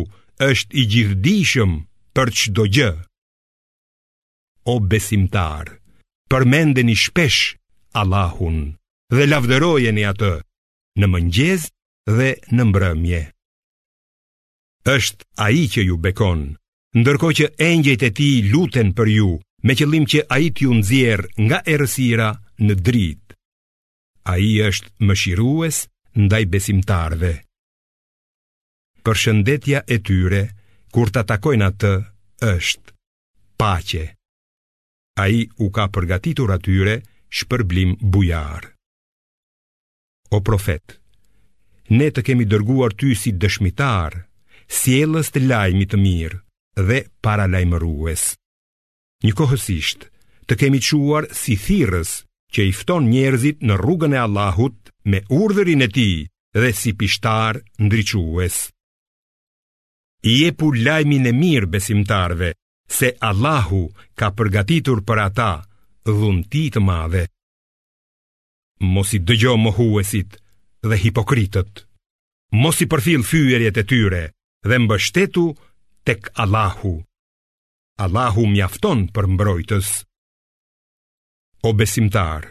është 0.50 0.76
i 0.82 0.86
gjithdijshëm 0.92 1.72
për 2.16 2.28
çdo 2.38 2.64
gjë. 2.74 2.90
O 4.70 4.74
besimtar, 4.90 5.66
përmendeni 6.30 6.94
shpesh 7.02 7.54
Allahun 8.00 8.58
dhe 9.14 9.24
lavdërojeni 9.30 10.04
atë 10.12 10.32
në 10.98 11.06
mëngjes 11.12 11.66
dhe 12.18 12.30
në 12.54 12.62
mbrëmje. 12.70 13.22
Është 14.96 15.24
ai 15.46 15.66
që 15.72 15.80
ju 15.88 15.96
bekon 16.06 16.42
ndërko 16.96 17.28
që 17.38 17.46
engjejt 17.60 18.02
e 18.08 18.10
ti 18.18 18.26
luten 18.52 18.92
për 18.96 19.08
ju, 19.18 19.30
me 19.68 19.72
qëllim 19.78 20.04
që 20.08 20.22
a 20.32 20.38
i 20.40 20.48
t'ju 20.54 20.72
nëzjer 20.80 21.20
nga 21.46 21.58
erësira 21.72 22.30
në 22.64 22.74
drit. 22.86 23.24
A 24.32 24.38
i 24.40 24.52
është 24.64 24.94
më 25.06 25.14
shirues 25.22 25.78
ndaj 26.24 26.44
besimtarve. 26.52 27.32
Për 29.04 29.16
shëndetja 29.22 29.82
e 29.94 29.98
tyre, 30.06 30.40
kur 30.94 31.12
ta 31.14 31.22
takojnë 31.28 31.66
atë, 31.68 31.92
është 32.56 32.88
pace. 33.60 34.06
A 35.20 35.24
i 35.36 35.42
u 35.64 35.68
ka 35.74 35.84
përgatitur 35.94 36.50
atyre 36.56 36.96
shpërblim 37.36 37.92
bujar. 38.12 38.70
O 40.36 40.40
profet, 40.46 40.96
ne 41.92 42.08
të 42.10 42.24
kemi 42.26 42.48
dërguar 42.50 42.96
ty 42.98 43.12
si 43.16 43.30
dëshmitar, 43.42 44.22
sielës 44.80 45.30
të 45.30 45.44
lajmi 45.46 45.86
të 45.86 46.00
mirë, 46.02 46.45
dhe 46.84 47.08
para 47.24 47.46
Një 49.24 49.32
kohësisht, 49.32 50.04
të 50.46 50.54
kemi 50.60 50.80
quar 50.84 51.24
si 51.32 51.54
thirës 51.56 52.10
që 52.52 52.66
i 52.70 52.72
fton 52.76 53.06
njerëzit 53.08 53.62
në 53.64 53.74
rrugën 53.80 54.12
e 54.14 54.20
Allahut 54.20 54.76
me 55.08 55.22
urdhërin 55.32 55.82
e 55.86 55.88
ti 55.88 56.08
dhe 56.52 56.72
si 56.76 56.92
pishtar 56.92 57.62
ndriques. 57.80 58.68
I 60.34 60.48
e 60.48 60.52
pu 60.52 60.68
lajmi 60.76 61.18
në 61.24 61.32
mirë 61.32 61.70
besimtarve, 61.72 62.52
se 62.88 63.08
Allahu 63.28 63.82
ka 64.16 64.28
përgatitur 64.36 65.00
për 65.08 65.18
ata 65.26 65.52
dhunti 66.04 66.68
të 66.70 66.80
madhe. 66.84 67.24
Mos 68.84 69.14
i 69.16 69.18
dëgjo 69.26 69.56
mohuesit 69.56 70.36
dhe 70.84 70.96
hipokritët, 71.00 71.86
mos 72.52 72.82
i 72.84 72.86
përfil 72.86 73.24
fyërjet 73.24 73.80
e 73.80 73.84
tyre 73.88 74.22
dhe 74.68 74.76
mbështetu 74.84 75.46
tek 76.06 76.30
Allahu. 76.44 76.94
Allahu 78.04 78.46
mjafton 78.52 79.00
për 79.14 79.26
mbrojtës. 79.32 79.88
O 81.66 81.72
besimtar, 81.74 82.42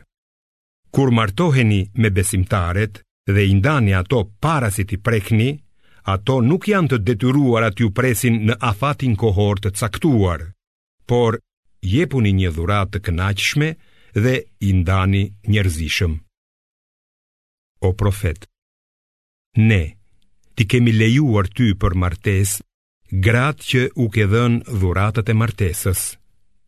kur 0.92 1.12
martoheni 1.18 1.78
me 2.02 2.10
besimtaret 2.18 3.00
dhe 3.32 3.46
i 3.52 3.54
ndani 3.56 3.94
ato 4.02 4.20
para 4.44 4.70
si 4.76 4.84
ti 4.90 4.98
prekni, 5.08 5.50
ato 6.16 6.36
nuk 6.50 6.68
janë 6.74 6.92
të 6.92 7.00
detyruar 7.08 7.70
aty 7.70 7.88
presin 7.98 8.42
në 8.50 8.60
afatin 8.72 9.16
kohor 9.24 9.64
të 9.64 9.72
caktuar, 9.80 10.44
por 11.10 11.40
jepuni 11.96 12.36
një 12.42 12.52
dhurat 12.58 12.92
të 12.92 13.00
kënaqshme 13.06 13.70
dhe 14.24 14.36
i 14.68 14.72
ndani 14.82 15.24
njerëzishëm. 15.52 16.14
O 17.88 17.90
profet, 18.02 18.50
ne, 19.70 19.82
ti 20.56 20.64
kemi 20.72 20.92
lejuar 21.00 21.48
ty 21.58 21.72
për 21.82 21.94
martesë 22.04 22.64
gratë 23.12 23.62
që 23.70 23.82
u 24.02 24.08
ke 24.10 24.26
dhën 24.32 24.60
dhuratët 24.66 25.30
e 25.30 25.34
martesës, 25.38 26.00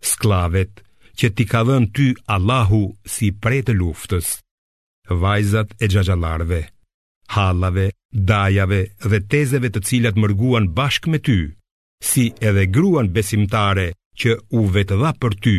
sklavet 0.05 0.83
që 1.17 1.31
ti 1.35 1.45
ka 1.49 1.63
dhën 1.65 1.87
ty 1.95 2.11
Allahu 2.29 2.81
si 3.09 3.31
prej 3.31 3.63
të 3.67 3.73
luftës, 3.79 4.37
vajzat 5.09 5.73
e 5.81 5.89
gjagjalarve, 5.91 6.61
halave, 7.33 7.87
dajave 8.13 8.81
dhe 9.09 9.19
tezeve 9.31 9.71
të 9.73 9.81
cilat 9.87 10.19
mërguan 10.21 10.69
bashk 10.77 11.07
me 11.09 11.17
ty, 11.19 11.39
si 12.03 12.29
edhe 12.45 12.67
gruan 12.69 13.09
besimtare 13.09 13.87
që 14.17 14.37
u 14.57 14.61
vetë 14.77 14.99
dha 15.01 15.11
për 15.21 15.33
ty, 15.43 15.55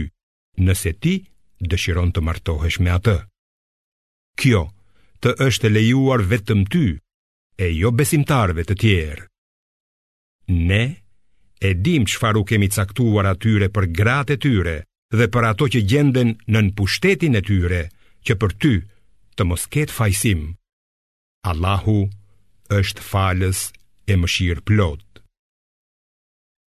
nëse 0.62 0.92
ti 1.02 1.18
dëshiron 1.62 2.14
të 2.14 2.22
martohesh 2.22 2.78
me 2.82 2.94
atë. 2.94 3.18
Kjo 4.38 4.62
të 5.22 5.34
është 5.42 5.72
lejuar 5.74 6.22
vetëm 6.30 6.62
ty, 6.70 6.84
e 7.58 7.66
jo 7.74 7.90
besimtarve 7.90 8.62
të 8.62 8.74
tjerë. 8.78 9.24
Ne 10.48 11.02
e 11.60 11.72
dim 11.76 12.04
që 12.08 12.16
faru 12.22 12.40
kemi 12.48 12.68
caktuar 12.72 13.26
atyre 13.28 13.68
për 13.74 13.84
gratë 13.98 14.36
e 14.36 14.40
tyre 14.44 14.74
dhe 15.18 15.26
për 15.34 15.44
ato 15.50 15.66
që 15.74 15.80
gjenden 15.90 16.30
në 16.54 16.60
në 16.66 16.72
pushtetin 16.78 17.36
e 17.36 17.42
tyre, 17.44 17.82
që 18.24 18.32
për 18.40 18.50
ty 18.62 18.72
të 19.36 19.42
mos 19.48 19.66
ketë 19.74 19.92
fajsim. 19.96 20.46
Allahu 21.52 21.98
është 22.80 23.04
falës 23.10 23.60
e 24.12 24.16
mëshirë 24.20 24.64
plot. 24.68 25.04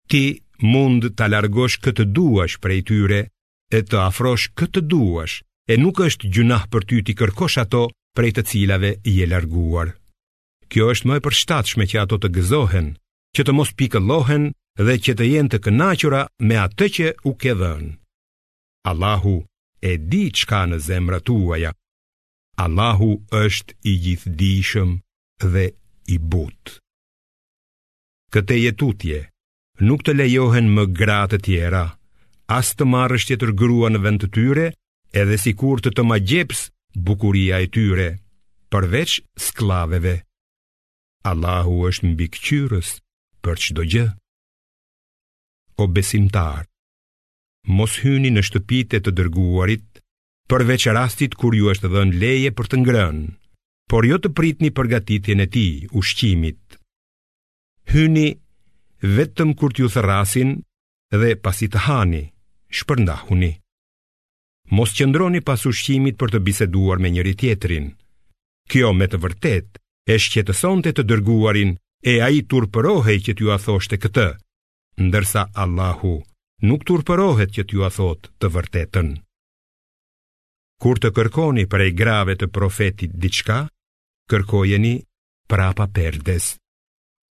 Ti 0.10 0.24
mund 0.74 1.12
të 1.18 1.26
largosh 1.34 1.78
këtë 1.86 2.06
duash 2.18 2.58
prej 2.64 2.80
tyre 2.90 3.22
e 3.70 3.80
të 3.90 3.98
afrosh 4.10 4.50
këtë 4.58 4.82
duash 4.94 5.42
e 5.74 5.78
nuk 5.78 6.00
është 6.08 6.30
gjunah 6.34 6.66
për 6.74 6.88
ty 6.90 7.02
ti 7.06 7.14
kërkosh 7.20 7.60
ato 7.64 7.86
prej 8.18 8.32
të 8.38 8.44
cilave 8.52 8.92
i 9.12 9.20
e 9.24 9.26
larguar. 9.30 9.94
Kjo 10.72 10.90
është 10.94 11.08
më 11.12 11.18
e 11.18 11.24
përshtatshme 11.28 11.84
që 11.92 12.02
ato 12.06 12.18
të 12.22 12.30
gëzohen, 12.38 12.96
që 13.36 13.42
të 13.46 13.54
mos 13.58 13.72
pikëllohen 13.80 14.46
dhe 14.88 14.96
që 15.06 15.14
të 15.20 15.26
jenë 15.32 15.52
të 15.54 15.60
kënaqura 15.68 16.22
me 16.48 16.58
atë 16.66 16.88
që 16.98 17.08
u 17.30 17.34
ke 17.42 17.54
dhënë. 17.60 17.92
Allahu 18.92 19.36
e 19.84 19.92
di 20.12 20.24
çka 20.38 20.62
në 20.70 20.78
zemrat 20.88 21.26
tuaja. 21.28 21.72
Allahu 22.66 23.12
është 23.44 23.74
i 23.90 23.94
gjithdijshëm 24.04 24.92
dhe 25.54 25.66
i 26.16 26.18
butë. 26.32 26.78
Këte 28.34 28.56
jetutje 28.60 29.20
nuk 29.88 30.02
të 30.04 30.18
lejohen 30.20 30.70
më 30.76 30.84
gratë 31.00 31.38
të 31.38 31.44
tjera, 31.48 31.86
as 32.58 32.74
të 32.76 32.84
marrë 32.94 33.20
shtjetër 33.24 33.52
grua 33.62 33.90
në 33.92 34.00
vend 34.06 34.22
të 34.24 34.30
tyre, 34.36 34.68
edhe 35.22 35.38
si 35.44 35.52
kur 35.62 35.78
të 35.82 35.90
të 35.94 36.04
ma 36.10 36.18
gjeps 36.30 36.62
bukuria 37.08 37.62
e 37.64 37.68
tyre, 37.76 38.10
përveç 38.74 39.12
sklaveve. 39.50 40.16
Allahu 41.32 41.76
është 41.90 42.06
mbikëqyrës 42.14 42.90
për 43.48 43.60
çdo 43.64 43.84
gjë. 43.92 44.06
O 45.84 45.88
besimtar, 45.96 46.66
mos 47.78 47.94
hyni 48.04 48.32
në 48.36 48.42
shtëpitë 48.48 49.00
e 49.00 49.04
të 49.06 49.14
dërguarit 49.20 50.02
përveç 50.52 50.88
rastit 50.98 51.36
kur 51.40 51.56
ju 51.56 51.70
është 51.72 51.92
dhënë 51.94 52.20
leje 52.24 52.52
për 52.58 52.70
të 52.72 52.80
ngrënë, 52.84 53.28
por 53.92 54.08
jo 54.10 54.18
të 54.20 54.34
pritni 54.40 54.72
përgatitjen 54.78 55.44
e 55.46 55.48
tij, 55.54 55.88
ushqimit. 56.00 56.78
Hyni 57.92 58.28
vetëm 59.18 59.56
kur 59.60 59.72
t'ju 59.74 59.88
therrasin 59.94 60.50
dhe 61.20 61.32
pasi 61.44 61.70
të 61.72 61.80
hani, 61.88 62.24
shpërndahuni. 62.78 63.54
Mos 64.76 64.92
qëndroni 64.98 65.40
pas 65.48 65.64
ushqimit 65.72 66.20
për 66.20 66.30
të 66.36 66.44
biseduar 66.48 67.00
me 67.00 67.14
njëri 67.16 67.34
tjetrin. 67.40 67.92
Kjo 68.70 68.90
me 68.98 69.08
të 69.08 69.22
vërtetë 69.24 69.80
e 70.12 70.18
shqetësonte 70.24 70.92
të, 70.92 70.98
të 71.04 71.08
dërguarin 71.12 71.78
e 72.04 72.22
a 72.26 72.30
i 72.32 72.42
turpërohej 72.50 73.18
që 73.26 73.34
t'ju 73.38 73.50
a 73.54 73.58
thoshte 73.62 73.98
këtë, 74.02 74.28
ndërsa 75.02 75.44
Allahu 75.64 76.14
nuk 76.70 76.86
turpërohet 76.90 77.54
që 77.58 77.64
t'ju 77.68 77.86
a 77.88 77.92
thot 77.96 78.30
të 78.40 78.48
vërtetën. 78.56 79.10
Kur 80.82 81.02
të 81.02 81.10
kërkoni 81.18 81.66
prej 81.66 81.92
grave 81.98 82.36
të 82.38 82.50
profetit 82.54 83.14
diçka, 83.22 83.58
kërkojeni 84.30 84.96
prapa 85.50 85.88
perdes. 85.90 86.52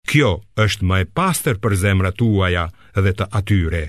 Kjo 0.08 0.32
është 0.64 0.86
më 0.88 0.96
e 1.02 1.06
pastër 1.18 1.58
për 1.62 1.74
zemra 1.84 2.10
tuaja 2.18 2.64
dhe 3.04 3.12
të 3.14 3.24
atyre. 3.38 3.82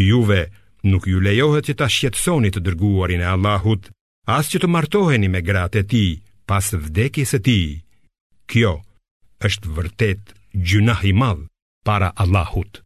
Juve 0.00 0.42
nuk 0.90 1.06
ju 1.06 1.20
lejohet 1.20 1.68
që 1.68 1.74
ta 1.78 1.86
shqetsoni 1.86 2.50
të 2.50 2.64
dërguarin 2.66 3.22
e 3.22 3.28
Allahut, 3.34 3.84
as 4.26 4.48
që 4.50 4.62
të 4.62 4.68
martoheni 4.74 5.28
me 5.30 5.42
gratë 5.44 5.82
e 5.84 5.88
ti 5.92 6.04
pas 6.48 6.66
vdekjes 6.72 7.30
e 7.38 7.40
ti. 7.46 7.58
Kjo 8.50 8.74
është 8.80 8.90
është 9.46 9.72
vërtet 9.76 10.32
gjuna 10.70 10.94
i 11.02 11.12
madh 11.22 11.44
para 11.86 12.10
Allahut. 12.22 12.82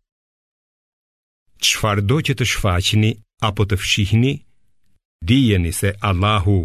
Çfarë 1.67 2.05
do 2.09 2.19
që 2.27 2.37
të 2.39 2.45
shfaqni 2.53 3.11
apo 3.49 3.65
të 3.69 3.77
fshihni, 3.83 4.35
dijeni 5.29 5.73
se 5.81 5.93
Allahu 6.11 6.57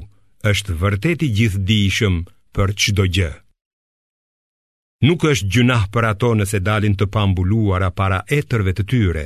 është 0.51 0.75
vërtet 0.81 1.19
i 1.27 1.31
gjithdijshëm 1.37 2.15
për 2.55 2.73
çdo 2.81 3.05
gjë. 3.15 3.31
Nuk 5.07 5.23
është 5.31 5.49
gjuna 5.53 5.79
për 5.93 6.03
ato 6.11 6.33
nëse 6.37 6.59
dalin 6.67 6.93
të 6.97 7.05
pambuluara 7.15 7.89
para 7.99 8.19
etërve 8.37 8.73
të 8.77 8.83
tyre, 8.91 9.25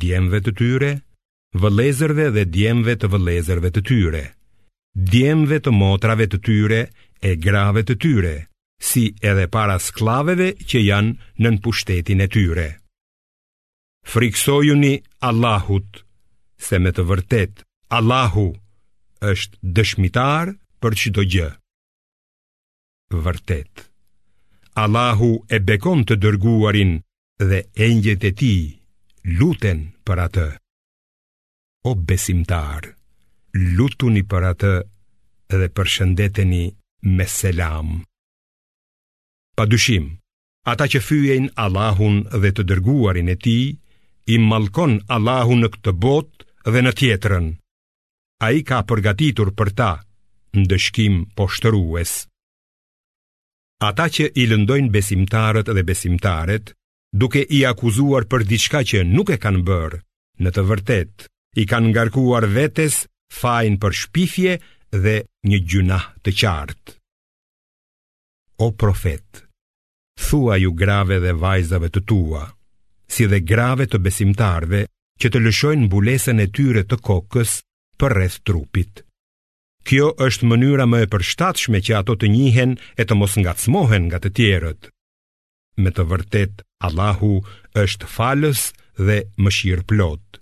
djemve 0.00 0.38
të 0.46 0.52
tyre, 0.58 0.92
vëllezërve 1.62 2.30
dhe 2.36 2.44
djemve 2.54 2.94
të 3.00 3.10
vëllezërve 3.12 3.70
të 3.76 3.82
tyre, 3.90 4.24
djemve 5.12 5.58
të 5.64 5.74
motrave 5.82 6.26
të 6.32 6.40
tyre 6.48 6.80
e 7.30 7.34
grave 7.46 7.82
të 7.88 7.94
tyre. 8.04 8.34
Si 8.78 9.14
edhe 9.22 9.46
para 9.52 9.78
sklaveve 9.80 10.50
që 10.70 10.80
janë 10.84 11.16
nën 11.44 11.56
pushtetin 11.64 12.20
e 12.24 12.28
tyre 12.34 12.68
Friksojuni 14.12 14.94
Allahut 15.28 16.02
Se 16.66 16.78
me 16.84 16.92
të 16.96 17.04
vërtet 17.08 17.62
Allahu 17.98 18.44
është 19.32 19.72
dëshmitar 19.78 20.52
për 20.80 20.92
që 21.00 21.12
do 21.16 21.24
gjë 21.34 21.48
Vërtet 23.26 23.84
Allahu 24.84 25.30
e 25.56 25.60
bekon 25.70 26.04
të 26.04 26.16
dërguarin 26.24 26.92
dhe 27.48 27.60
engjet 27.88 28.24
e 28.28 28.32
ti 28.40 28.52
Luten 29.38 29.80
për 30.06 30.20
atë 30.26 30.48
O 31.90 31.94
besimtar 32.12 32.92
Lutuni 33.76 34.20
për 34.32 34.50
atë 34.52 34.74
dhe 35.56 35.68
përshëndeteni 35.76 36.64
me 37.16 37.26
selam 37.38 37.88
Pa 39.56 39.64
dyshim, 39.72 40.06
ata 40.68 40.84
që 40.92 41.00
fyjen 41.04 41.46
Allahun 41.64 42.16
dhe 42.42 42.50
të 42.52 42.62
dërguarin 42.68 43.30
e 43.32 43.36
ti, 43.44 43.54
i 44.28 44.34
malkon 44.48 44.98
Allahun 45.16 45.62
në 45.64 45.70
këtë 45.76 45.94
bot 46.04 46.44
dhe 46.74 46.82
në 46.84 46.92
tjetërën. 46.98 47.46
A 48.44 48.50
i 48.52 48.60
ka 48.68 48.82
përgatitur 48.90 49.54
për 49.56 49.70
ta, 49.78 49.88
në 50.56 50.66
dëshkim 50.72 51.14
poshtërues. 51.38 52.12
Ata 53.88 54.06
që 54.16 54.26
i 54.40 54.44
lëndojnë 54.50 54.92
besimtarët 54.98 55.72
dhe 55.72 55.86
besimtaret, 55.88 56.74
duke 57.22 57.40
i 57.40 57.62
akuzuar 57.72 58.28
për 58.28 58.44
diçka 58.52 58.84
që 58.90 59.06
nuk 59.14 59.32
e 59.36 59.40
kanë 59.46 59.64
bërë, 59.70 60.02
në 60.44 60.50
të 60.52 60.66
vërtet, 60.68 61.14
i 61.60 61.64
kanë 61.72 61.92
ngarkuar 61.94 62.44
vetes, 62.58 63.06
fajn 63.40 63.80
për 63.84 63.96
shpifje 64.02 64.60
dhe 65.06 65.16
një 65.48 65.64
gjuna 65.70 66.00
të 66.22 66.30
qartë. 66.44 67.00
O 68.64 68.70
profetë, 68.80 69.45
thua 70.16 70.56
ju 70.56 70.72
grave 70.82 71.18
dhe 71.20 71.32
vajzave 71.32 71.88
të 71.92 72.00
tua, 72.08 72.44
si 73.08 73.28
dhe 73.30 73.38
grave 73.46 73.86
të 73.86 73.98
besimtarve 74.04 74.84
që 75.20 75.30
të 75.30 75.42
lëshojnë 75.46 75.86
mbulesën 75.86 76.40
e 76.44 76.48
tyre 76.56 76.82
të 76.84 76.96
kokës 77.08 77.60
për 78.00 78.16
rreth 78.16 78.40
trupit. 78.48 79.02
Kjo 79.86 80.08
është 80.26 80.46
mënyra 80.50 80.84
më 80.90 81.04
e 81.04 81.10
përshtatshme 81.12 81.78
që 81.86 81.92
ato 82.00 82.16
të 82.18 82.30
njihen 82.32 82.74
e 83.00 83.06
të 83.06 83.14
mos 83.14 83.36
ngacmohen 83.38 84.08
nga 84.10 84.18
të 84.20 84.32
tjerët. 84.36 84.90
Me 85.78 85.92
të 85.94 86.02
vërtet, 86.10 86.64
Allahu 86.86 87.34
është 87.82 88.08
falës 88.10 88.66
dhe 88.98 89.20
shirë 89.56 89.84
plot. 89.88 90.40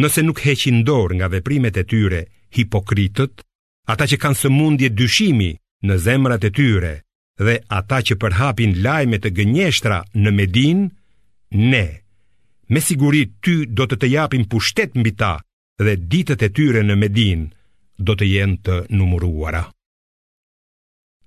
Nëse 0.00 0.20
nuk 0.24 0.40
heqin 0.46 0.84
dorë 0.88 1.16
nga 1.18 1.26
veprimet 1.34 1.76
e 1.76 1.84
tyre 1.90 2.20
hipokritët, 2.56 3.42
ata 3.92 4.04
që 4.10 4.16
kanë 4.22 4.40
sëmundje 4.42 4.88
dyshimi 4.96 5.50
në 5.84 5.94
zemrat 6.06 6.44
e 6.48 6.50
tyre, 6.58 6.92
dhe 7.40 7.58
ata 7.68 7.98
që 8.06 8.14
përhapin 8.20 8.78
lajme 8.84 9.18
të 9.22 9.30
gënjeshtra 9.38 9.98
në 10.20 10.30
Medin, 10.36 10.80
ne, 11.56 11.86
me 12.72 12.80
siguri 12.80 13.22
ty 13.44 13.54
do 13.76 13.84
të 13.88 13.96
të 14.00 14.06
japim 14.18 14.44
pushtet 14.52 14.96
mbi 15.00 15.12
ta 15.20 15.32
dhe 15.84 15.94
ditët 16.10 16.44
e 16.46 16.48
tyre 16.56 16.82
në 16.84 16.94
Medin 17.02 17.40
do 17.98 18.12
të 18.16 18.26
jenë 18.32 18.58
të 18.66 18.76
numëruara. 18.96 19.64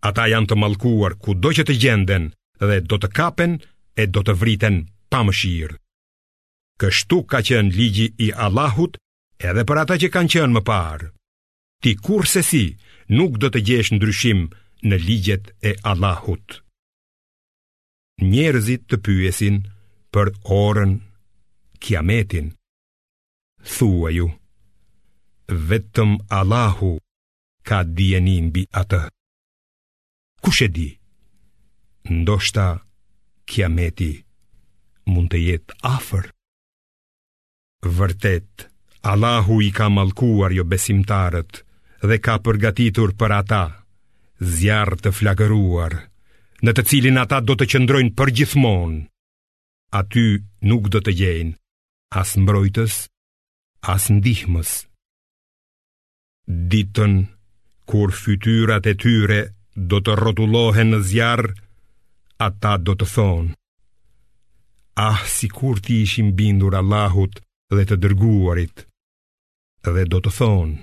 Ata 0.06 0.28
janë 0.30 0.50
të 0.50 0.56
malkuar 0.62 1.18
ku 1.22 1.34
do 1.34 1.50
që 1.56 1.64
të 1.66 1.74
gjenden 1.82 2.30
dhe 2.62 2.78
do 2.90 2.96
të 3.02 3.10
kapen 3.18 3.58
e 3.98 4.04
do 4.14 4.22
të 4.26 4.34
vriten 4.42 4.76
pa 5.10 5.24
mëshirë. 5.26 5.78
Kështu 6.82 7.18
ka 7.32 7.40
qenë 7.48 7.72
ligji 7.78 8.08
i 8.26 8.30
Allahut 8.46 8.98
edhe 9.40 9.64
për 9.66 9.78
ata 9.84 9.96
që 10.00 10.10
kanë 10.14 10.32
qenë 10.34 10.54
më 10.56 10.62
parë. 10.68 11.10
Ti 11.84 11.92
kur 12.06 12.26
se 12.28 12.42
si 12.44 12.66
nuk 13.18 13.38
do 13.40 13.48
të 13.50 13.62
gjesh 13.68 13.92
ndryshim 13.96 14.42
dryshim 14.46 14.50
në 14.86 14.98
ligjet 15.02 15.46
e 15.66 15.72
Allahut. 15.90 16.60
Njerëzit 18.22 18.84
të 18.90 18.98
pyesin 19.06 19.56
për 20.14 20.30
orën 20.56 20.92
kiametin. 21.84 22.52
Thua 23.76 24.12
ju, 24.14 24.28
vetëm 25.70 26.12
Allahu 26.40 26.92
ka 27.68 27.80
djenin 27.98 28.52
bi 28.54 28.64
atë. 28.82 29.02
Kush 30.44 30.62
e 30.68 30.68
di? 30.76 30.90
Ndoshta 32.14 32.68
kiameti 33.50 34.12
mund 35.10 35.32
të 35.34 35.40
jetë 35.48 35.80
afër. 35.96 36.30
Vërtet, 37.98 38.68
Allahu 39.12 39.58
i 39.62 39.70
ka 39.78 39.90
malkuar 39.98 40.54
jo 40.54 40.64
besimtarët 40.66 41.62
dhe 42.10 42.18
ka 42.26 42.38
përgatitur 42.46 43.14
për 43.20 43.34
ata 43.42 43.64
zjarë 44.40 44.98
të 45.04 45.10
flakëruar 45.16 45.94
në 46.66 46.72
të 46.76 46.84
cilin 46.90 47.20
ata 47.22 47.40
do 47.44 47.56
të 47.58 47.68
qëndrojnë 47.72 48.16
për 48.18 48.32
gjithmonë. 48.40 49.00
Aty 49.96 50.26
nuk 50.68 50.90
do 50.92 51.00
të 51.00 51.12
gjenë 51.20 51.54
as 52.22 52.36
mbrojtës, 52.40 52.98
as 53.94 54.08
ndihmës. 54.12 54.72
Ditën, 56.72 57.14
kur 57.90 58.14
fytyrat 58.16 58.86
e 58.88 58.94
tyre 59.02 59.40
do 59.76 60.00
të 60.00 60.16
rotulohen 60.22 60.92
në 60.96 61.00
zjarë, 61.10 61.52
ata 62.48 62.76
do 62.80 62.96
të 62.96 63.06
thonë. 63.16 63.56
Ah, 64.96 65.20
si 65.28 65.50
kur 65.52 65.82
ti 65.84 66.02
ishim 66.08 66.30
bindur 66.40 66.78
Allahut 66.80 67.42
dhe 67.76 67.84
të 67.86 67.98
dërguarit, 68.04 68.86
dhe 69.84 70.04
do 70.12 70.22
të 70.24 70.32
thonë, 70.40 70.80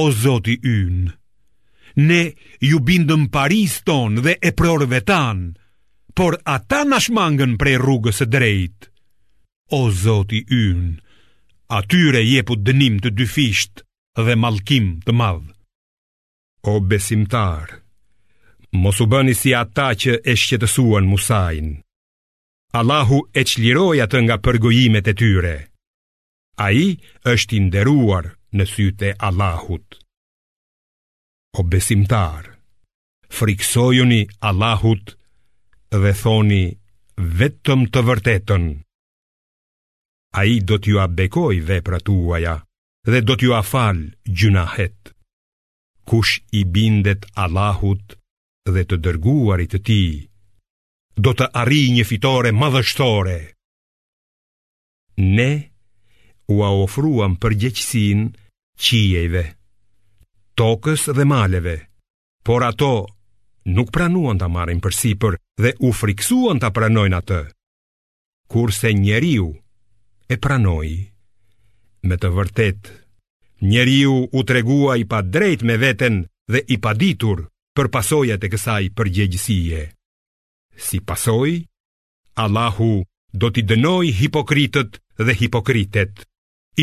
o 0.00 0.04
Zoti 0.22 0.56
ynë, 0.72 1.12
ne 2.00 2.24
ju 2.68 2.76
bindëm 2.86 3.24
paris 3.34 3.74
ton 3.86 4.12
dhe 4.24 4.34
e 4.38 4.50
prorëve 4.58 5.00
tanë, 5.10 5.46
por 6.16 6.32
ata 6.54 6.78
nashmangën 6.90 7.52
prej 7.60 7.76
rrugës 7.82 8.18
e 8.24 8.26
drejt. 8.34 8.78
O 9.78 9.88
Zoti 10.02 10.40
ynë, 10.60 10.90
atyre 11.78 12.20
jepu 12.28 12.54
dënim 12.66 12.96
të 13.02 13.10
dyfisht 13.18 13.82
dhe 14.26 14.34
malkim 14.42 14.86
të 15.04 15.12
madh. 15.20 15.46
O 16.62 16.74
besimtar, 16.90 17.80
mos 18.82 19.00
u 19.00 19.06
bëni 19.10 19.34
si 19.36 19.54
ata 19.58 19.88
që 20.00 20.20
e 20.24 20.32
shqetësuan 20.40 21.08
Musain. 21.10 21.80
Allahu 22.72 23.18
e 23.36 23.42
qliroj 23.50 23.98
atë 24.04 24.18
nga 24.26 24.36
përgojimet 24.44 25.10
e 25.12 25.14
tyre. 25.20 25.56
A 26.64 26.68
i 26.72 26.86
është 27.32 27.56
inderuar 27.58 28.30
në 28.56 28.64
syte 28.72 29.08
e 29.12 29.16
Allahut 29.28 29.88
o 31.58 31.62
besimtar, 31.64 32.56
friksojuni 33.38 34.20
Allahut 34.48 35.06
dhe 36.02 36.12
thoni 36.22 36.64
vetëm 37.40 37.80
të 37.92 38.00
vërtetën. 38.08 38.64
A 40.40 40.44
i 40.48 40.56
do 40.68 40.76
t'ju 40.80 40.96
a 41.04 41.06
bekoj 41.18 41.56
dhe 41.68 41.76
tuaja 42.06 42.54
dhe 43.12 43.18
do 43.26 43.34
t'ju 43.36 43.50
a 43.60 43.62
falë 43.72 44.06
gjunahet. 44.38 44.98
Kush 46.08 46.34
i 46.58 46.60
bindet 46.74 47.22
Allahut 47.44 48.06
dhe 48.74 48.82
të 48.88 48.96
dërguarit 49.04 49.70
të 49.72 49.78
ti, 49.86 50.02
do 51.24 51.30
të 51.38 51.44
arri 51.60 51.82
një 51.96 52.04
fitore 52.10 52.50
madhështore. 52.62 53.38
Ne 55.36 55.50
u 56.54 56.56
a 56.68 56.70
ofruam 56.84 57.32
për 57.42 57.52
gjeqësin 57.62 58.20
tokës 60.62 61.08
dhe 61.18 61.24
maleve. 61.26 61.72
Por 62.46 62.62
ato 62.68 62.90
nuk 63.74 63.88
pranuan 63.94 64.38
ta 64.38 64.46
marrin 64.48 64.78
përsipër 64.84 65.34
dhe 65.62 65.70
u 65.86 65.90
friksuan 66.00 66.60
ta 66.62 66.68
pranojnë 66.76 67.18
atë. 67.20 67.40
Kurse 68.52 68.88
njeriu 68.94 69.48
e 70.30 70.34
pranoi 70.44 70.94
me 72.08 72.14
të 72.18 72.28
vërtetë 72.38 72.98
Njeriu 73.62 74.14
u 74.38 74.40
tregua 74.42 74.96
i 74.98 75.04
pa 75.10 75.20
drejt 75.22 75.60
me 75.68 75.76
veten 75.78 76.14
dhe 76.52 76.60
i 76.74 76.76
pa 76.82 76.96
ditur 76.98 77.44
për 77.78 77.86
pasojat 77.94 78.42
e 78.42 78.48
kësaj 78.50 78.84
përgjegjësie. 78.98 79.82
Si 80.86 80.98
pasoj, 81.06 81.52
Allahu 82.42 82.88
do 83.38 83.46
t'i 83.54 83.62
dënoj 83.70 84.10
hipokritët 84.18 84.98
dhe 85.26 85.36
hipokritet, 85.38 86.24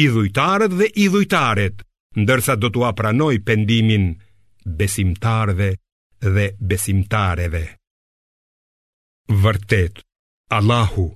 idhujtarët 0.06 0.72
dhe 0.80 0.88
idhujtaret, 1.04 1.84
ndërsa 2.22 2.54
do 2.62 2.68
t'u 2.74 2.82
apranoj 2.92 3.36
pendimin 3.48 4.06
besimtarve 4.80 5.70
dhe 6.36 6.46
besimtareve. 6.70 7.64
Vërtet, 9.44 10.04
Allahu 10.58 11.08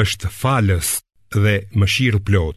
është 0.00 0.28
falës 0.40 0.88
dhe 1.42 1.54
mëshirë 1.78 2.20
plot. 2.28 2.50